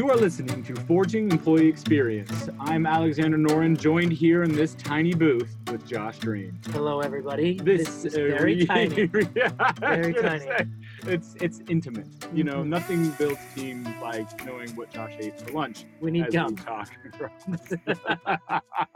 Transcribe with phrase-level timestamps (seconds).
[0.00, 2.48] You are listening to Forging Employee Experience.
[2.58, 6.58] I'm Alexander Noren, joined here in this tiny booth with Josh Dream.
[6.72, 7.58] Hello, everybody.
[7.58, 9.10] This, is very tiny.
[9.36, 10.40] yeah, Very tiny.
[10.40, 10.66] Say,
[11.02, 12.06] it's it's intimate.
[12.32, 12.68] You know, Mhm.
[12.68, 15.84] nothing builds team like knowing what Josh ate for lunch.
[16.00, 16.54] We need gum.
[16.54, 16.90] we talk.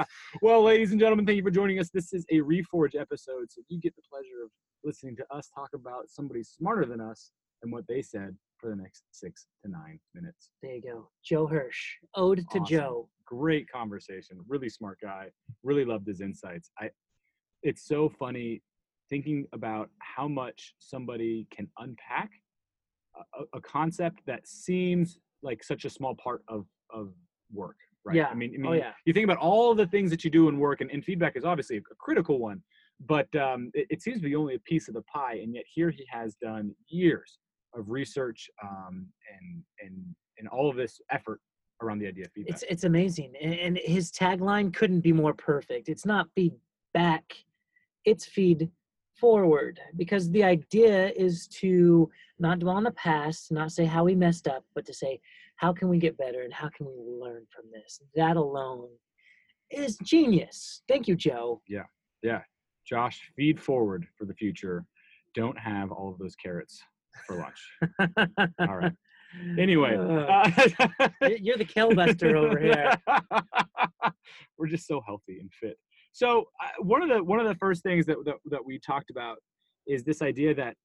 [0.40, 1.90] well, ladies and gentlemen, thank you for joining us.
[1.90, 4.50] This is a Reforge episode, so you get the pleasure of
[4.82, 8.76] listening to us talk about somebody smarter than us and what they said for the
[8.76, 10.50] next six to nine minutes.
[10.62, 11.08] There you go.
[11.24, 11.94] Joe Hirsch.
[12.14, 13.08] Ode to Joe.
[13.26, 14.38] Great conversation.
[14.48, 15.28] Really smart guy.
[15.62, 16.70] Really loved his insights.
[16.80, 16.90] I.
[17.62, 18.62] It's so funny
[19.10, 22.30] thinking about how much somebody can unpack
[23.16, 27.12] a- a, a concept that seems like such a small part of of
[27.52, 27.76] work.
[28.04, 28.16] Right.
[28.16, 28.26] Yeah.
[28.28, 28.92] I mean, I mean, Oh, yeah.
[29.04, 31.44] you think about all the things that you do in work, and, and feedback is
[31.44, 32.62] obviously a critical one,
[33.00, 35.40] but um, it, it seems to be only a piece of the pie.
[35.42, 37.38] And yet here he has done years
[37.76, 39.06] of research um,
[39.38, 41.40] and and and all of this effort
[41.82, 42.54] around the idea of feedback.
[42.54, 43.34] It's it's amazing.
[43.40, 45.88] And, his tagline couldn't be more perfect.
[45.88, 46.54] It's not feed
[46.94, 47.34] back,
[48.04, 48.70] it's feed
[49.18, 49.80] forward.
[49.96, 54.46] Because the idea is to not dwell on the past, not say how we messed
[54.48, 55.20] up, but to say,
[55.56, 58.00] how can we get better and how can we learn from this?
[58.14, 58.88] That alone
[59.70, 60.82] is genius.
[60.86, 61.62] Thank you, Joe.
[61.66, 61.84] Yeah,
[62.22, 62.42] yeah.
[62.86, 64.84] Josh, feed forward for the future.
[65.34, 66.82] Don't have all of those carrots
[67.26, 68.48] for lunch.
[68.60, 68.92] All right.
[69.58, 72.96] Anyway, Uh, uh, You're you're the killbuster over here.
[74.58, 75.76] We're just so healthy and fit.
[76.12, 79.10] So uh, one of the one of the first things that, that that we talked
[79.10, 79.38] about
[79.86, 80.76] is this idea that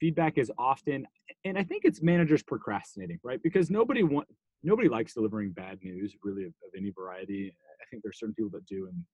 [0.00, 1.06] feedback is often,
[1.44, 3.40] and I think it's managers procrastinating, right?
[3.42, 4.28] Because nobody want
[4.62, 7.54] nobody likes delivering bad news, really of, of any variety.
[7.82, 9.04] I think there's certain people that do, and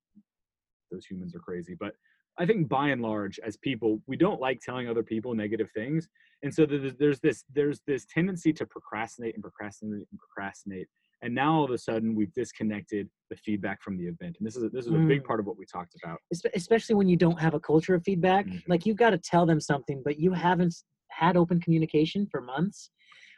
[0.92, 1.74] those humans are crazy.
[1.78, 1.94] But
[2.41, 6.08] I think by and large, as people, we don't like telling other people negative things,
[6.42, 10.88] and so there's, there's this there's this tendency to procrastinate and procrastinate and procrastinate
[11.22, 14.56] and now all of a sudden we've disconnected the feedback from the event and this
[14.56, 15.27] is a, this is a big Mm.
[15.27, 16.18] part of what we talked about
[16.55, 18.62] especially when you don't have a culture of feedback Mhm.
[18.68, 20.74] like you've got to tell them something but you haven't
[21.08, 22.90] had open communication for months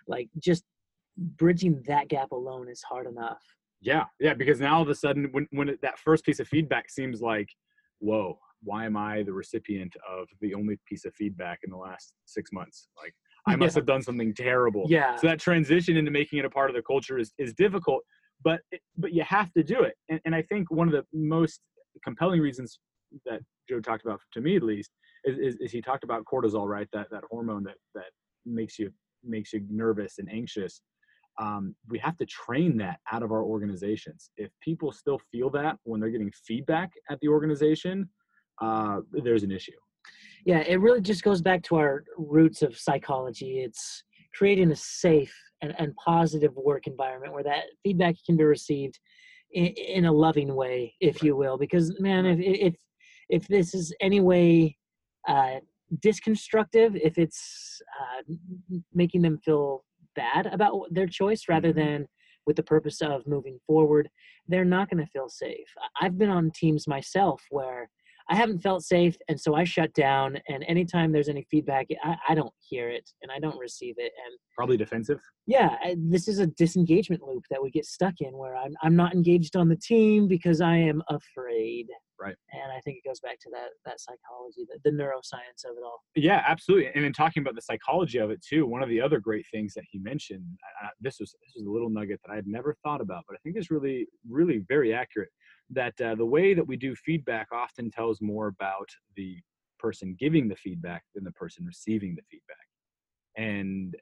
[0.07, 0.65] like just
[1.17, 3.43] bridging that gap alone is hard enough
[3.81, 6.49] yeah yeah because now all of a sudden when when it, that first piece of
[6.49, 7.49] feedback seems like
[7.99, 12.15] whoa why am i the recipient of the only piece of feedback in the last
[12.27, 12.89] six months?
[13.01, 13.15] Like
[13.47, 13.81] i must Yeah.
[13.81, 14.85] have done something terrible.
[14.89, 15.17] Yeah.
[15.17, 18.03] So that transition into making it a part of the culture is, is difficult
[18.45, 18.61] but
[18.97, 19.95] but you have to do it.
[20.09, 21.61] And, and i think one of the most
[22.05, 22.79] compelling reasons
[23.27, 24.91] that joe talked about to me at least
[25.25, 26.89] is, is, is he talked about cortisol right?
[26.93, 28.11] That that hormone that that
[28.47, 28.91] makes you
[29.25, 30.81] makes you nervous and anxious.
[31.41, 34.31] Um, we have to train that out of our organizations.
[34.37, 38.09] If people still feel that when they're getting feedback at the organization
[38.61, 39.73] uh, there's an issue.
[40.45, 43.61] Yeah it really just goes back to our roots of psychology.
[43.61, 44.03] It's
[44.35, 48.99] creating a safe and, and positive work environment where that feedback can be received
[49.53, 52.75] in, in a loving way if you will because man if if
[53.29, 54.77] if this is any way
[55.29, 55.57] uh,
[56.01, 58.23] disconstructive if it's uh,
[58.93, 59.85] making them feel
[60.17, 61.77] bad about their choice rather Mhm.
[61.77, 62.09] than
[62.47, 64.09] with the purpose of moving forward
[64.49, 65.69] they're not going to feel safe.
[66.01, 67.89] I've been on teams myself where
[68.29, 70.39] I haven't felt safe, and so I shut down.
[70.49, 74.13] And anytime there's any feedback, I, I don't hear it and I don't receive it.
[74.25, 78.37] And probably defensive yeah, I- this is a disengagement loop that we get stuck in,
[78.37, 81.87] where I'm I'm not engaged on the team because I am afraid.
[82.23, 82.37] Right.
[82.53, 85.83] And I think it goes back to that that psychology, the, the neuroscience of it
[85.85, 86.03] all.
[86.15, 86.91] Yeah, absolutely.
[86.95, 89.75] And in talking about the psychology of it too, one of the other great things
[89.75, 90.45] that he mentioned,
[90.85, 93.35] uh, this was this was a little nugget that I had never thought about, but
[93.35, 95.31] I think is really really very accurate.
[95.71, 99.39] That uh, the way that we do feedback often tells more about the
[99.81, 102.57] person giving the feedback than the person receiving the feedback.
[103.37, 103.97] And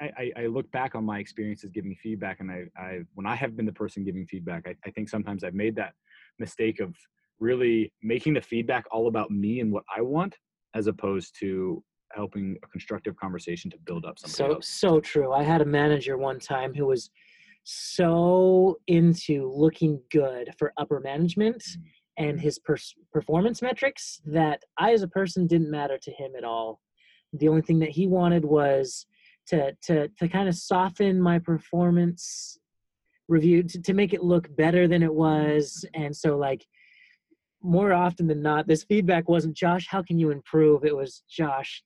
[0.00, 3.56] I, I, look back on my experiences giving feedback, and I, I when I have
[3.56, 5.94] been the person giving feedback, I, I think sometimes I've made that
[6.38, 6.94] mistake of
[7.40, 10.36] really making the feedback all about me and what I want
[10.74, 11.82] as opposed to
[12.12, 14.68] helping a constructive conversation to build up somebody So else.
[14.68, 15.32] so true.
[15.32, 17.10] I had a manager one time who was
[17.64, 21.82] so into looking good for upper management Mm.
[22.18, 26.44] and his pers- performance metrics that I, as a person, didn't matter to him at
[26.44, 26.80] all.
[27.32, 29.06] The only thing that he wanted was
[29.48, 32.56] to to to kind of soften my performance
[33.28, 35.84] review to, to make it look better than it was.
[35.94, 36.64] And so, like
[37.62, 40.84] more often than not, this feedback wasn't Josh, how can you improve?
[40.84, 41.82] It was Josh,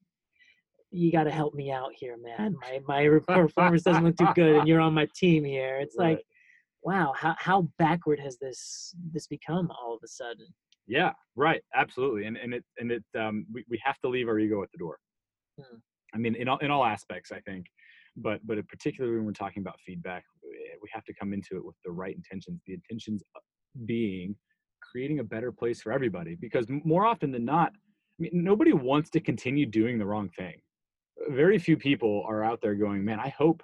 [0.90, 2.56] you got to help me out here, man.
[2.60, 5.78] My my performance doesn't look too good, and you're on my team here.
[5.78, 6.16] It's Right.
[6.16, 6.24] like,
[6.82, 10.46] wow, how how backward has this this become all of a sudden?
[10.86, 11.62] Yeah, right.
[11.74, 12.24] Absolutely.
[12.26, 14.78] And and it and it um we, we have to leave our ego at the
[14.78, 14.98] door.
[15.60, 15.76] Hmm.
[16.14, 17.66] I mean, in all in all aspects, I think.
[18.16, 20.24] but but particularly when we're talking about feedback,
[20.82, 22.60] we have to come into it with the right intentions.
[22.66, 23.22] The intentions
[23.86, 24.34] being
[24.90, 29.10] creating a better place for everybody, because more often than not, I mean, nobody wants
[29.10, 30.54] to continue doing the wrong thing.
[31.28, 33.62] Very few people are out there going, "Man, I hope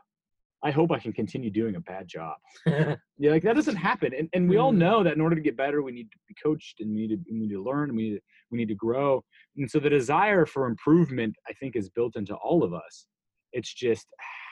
[0.62, 2.37] I hope I can continue doing a bad job.
[2.67, 2.96] yeah,
[3.31, 4.12] like that doesn't happen.
[4.12, 4.78] And, and we all mm.
[4.78, 7.11] know that in order to get better, we need to be coached and we need
[7.11, 8.20] to, we need to learn and we need to,
[8.50, 9.22] we need to grow.
[9.56, 13.06] And so the desire for improvement, I think, is built into all of us.
[13.52, 14.06] It's just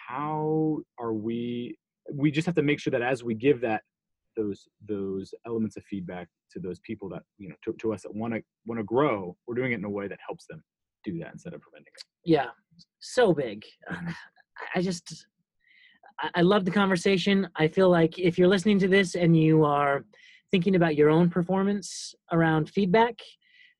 [0.08, 1.76] how are we,
[2.12, 3.82] we just have to make sure that as we give that,
[4.36, 8.14] those, those elements of feedback to those people that, you know, to, to us that
[8.14, 10.62] want to, want to grow, we're doing it in a way that helps them
[11.04, 12.04] do that instead of preventing it.
[12.24, 12.46] Yeah.
[13.00, 13.64] So big.
[13.90, 14.10] Mm-hmm.
[14.74, 15.26] I just,
[16.34, 17.48] I love the conversation.
[17.56, 20.04] I feel like if you're listening to this and you are
[20.50, 23.18] thinking about your own performance around feedback,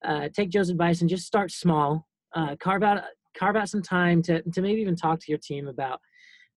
[0.04, 2.06] uh, take Joe's advice and just start small.
[2.34, 3.02] Uh, carve out
[3.36, 6.00] carve out some time to to maybe even talk to your team about.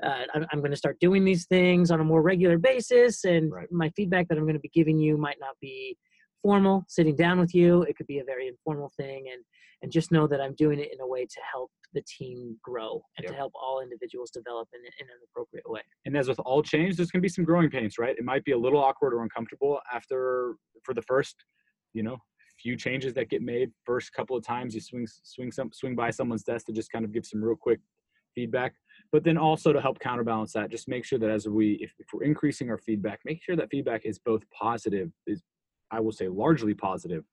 [0.03, 3.51] Uh, I'm, I'm going to start doing these things on a more regular basis, and
[3.51, 3.71] right.
[3.71, 5.97] my feedback that I'm going to be giving you might not be
[6.41, 6.85] formal.
[6.87, 9.43] Sitting down with you, it could be a very informal thing, and
[9.81, 13.01] and just know that I'm doing it in a way to help the team grow
[13.17, 13.31] and yep.
[13.31, 15.81] to help all individuals develop in, in an appropriate way.
[16.05, 18.15] And as with all change, there's going to be some growing pains, right?
[18.17, 21.35] It might be a little awkward or uncomfortable after for the first,
[21.93, 22.17] you know,
[22.59, 23.71] few changes that get made.
[23.85, 27.05] First couple of times you swing swing some swing by someone's desk to just kind
[27.05, 27.79] of give some real quick
[28.33, 28.73] feedback
[29.11, 32.07] but then also to help counterbalance that just make sure that as we if, if,
[32.13, 35.41] we're increasing our feedback make sure that feedback is both positive is
[35.91, 37.23] i will say largely positive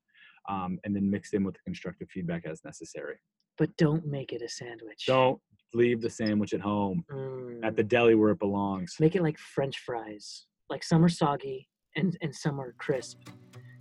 [0.48, 3.16] um, and then mix in with the constructive feedback as necessary.
[3.56, 5.06] But don't make it a sandwich.
[5.06, 5.40] Don't
[5.72, 7.64] leave the sandwich at home mm.
[7.64, 7.88] at the mm.
[7.88, 8.96] deli where it belongs.
[9.00, 10.46] Make it like French fries.
[10.70, 13.28] Like some are soggy and, and some are crisp.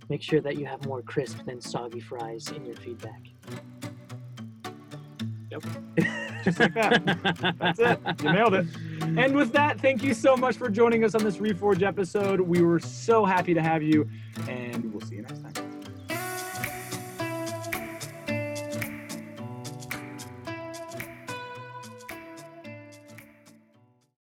[0.08, 3.22] Make sure that you have more crisp than soggy fries in your feedback.
[6.44, 7.56] Just like that.
[7.58, 8.00] That's it.
[8.22, 8.66] You nailed it.
[9.00, 12.40] And with that, thank you so much for joining us on this Reforge episode.
[12.40, 14.08] We were so happy to have you,
[14.48, 15.63] and we'll see you next time.